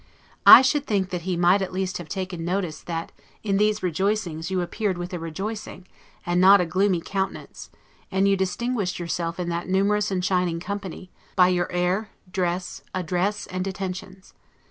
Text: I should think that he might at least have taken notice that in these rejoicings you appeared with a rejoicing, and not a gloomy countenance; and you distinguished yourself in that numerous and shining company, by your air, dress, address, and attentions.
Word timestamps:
I 0.47 0.63
should 0.63 0.87
think 0.87 1.11
that 1.11 1.21
he 1.29 1.37
might 1.37 1.61
at 1.61 1.71
least 1.71 1.99
have 1.99 2.09
taken 2.09 2.43
notice 2.43 2.81
that 2.81 3.11
in 3.43 3.57
these 3.57 3.83
rejoicings 3.83 4.49
you 4.49 4.59
appeared 4.61 4.97
with 4.97 5.13
a 5.13 5.19
rejoicing, 5.19 5.85
and 6.25 6.41
not 6.41 6.59
a 6.59 6.65
gloomy 6.65 7.01
countenance; 7.01 7.69
and 8.11 8.27
you 8.27 8.35
distinguished 8.35 8.97
yourself 8.97 9.39
in 9.39 9.49
that 9.49 9.69
numerous 9.69 10.09
and 10.09 10.25
shining 10.25 10.59
company, 10.59 11.11
by 11.35 11.49
your 11.49 11.71
air, 11.71 12.09
dress, 12.31 12.81
address, 12.95 13.45
and 13.45 13.67
attentions. 13.67 14.33